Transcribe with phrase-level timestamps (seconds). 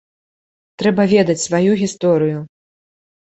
[0.81, 2.39] Трэба ведаць сваю гісторыю.